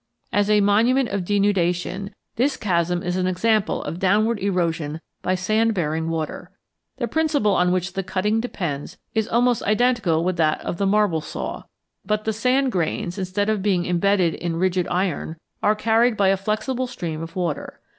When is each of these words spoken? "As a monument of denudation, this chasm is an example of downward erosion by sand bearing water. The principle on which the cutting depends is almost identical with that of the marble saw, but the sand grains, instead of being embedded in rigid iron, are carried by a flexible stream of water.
"As 0.33 0.49
a 0.49 0.61
monument 0.61 1.09
of 1.09 1.23
denudation, 1.23 2.09
this 2.35 2.57
chasm 2.57 3.03
is 3.03 3.17
an 3.17 3.27
example 3.27 3.83
of 3.83 3.99
downward 3.99 4.39
erosion 4.39 4.99
by 5.21 5.35
sand 5.35 5.75
bearing 5.75 6.09
water. 6.09 6.49
The 6.97 7.07
principle 7.07 7.53
on 7.53 7.71
which 7.71 7.93
the 7.93 8.01
cutting 8.01 8.39
depends 8.41 8.97
is 9.13 9.27
almost 9.27 9.61
identical 9.61 10.23
with 10.23 10.37
that 10.37 10.59
of 10.61 10.77
the 10.77 10.87
marble 10.87 11.21
saw, 11.21 11.65
but 12.03 12.23
the 12.25 12.33
sand 12.33 12.71
grains, 12.71 13.19
instead 13.19 13.47
of 13.47 13.61
being 13.61 13.85
embedded 13.85 14.33
in 14.33 14.55
rigid 14.55 14.87
iron, 14.87 15.35
are 15.61 15.75
carried 15.75 16.17
by 16.17 16.29
a 16.29 16.35
flexible 16.37 16.87
stream 16.87 17.21
of 17.21 17.35
water. 17.35 17.79